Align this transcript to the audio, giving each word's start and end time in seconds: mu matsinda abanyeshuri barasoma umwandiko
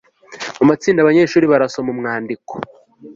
mu 0.57 0.63
matsinda 0.69 0.99
abanyeshuri 1.01 1.45
barasoma 1.51 1.89
umwandiko 1.95 2.53